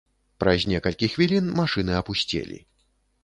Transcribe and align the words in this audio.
Праз 0.43 0.63
некалькі 0.71 1.09
хвілін 1.15 1.51
машыны 1.59 1.93
апусцелі. 2.01 2.57